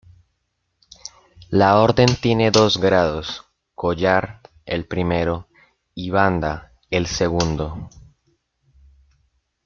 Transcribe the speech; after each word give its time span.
La 1.51 1.77
orden 1.79 2.07
tiene 2.19 2.49
dos 2.49 2.79
grados: 2.79 3.45
Collar 3.75 4.41
—el 4.65 4.87
primero— 4.87 5.47
y 5.93 6.09
Banda 6.09 6.71
—el 6.89 7.05
segundo—. 7.05 7.87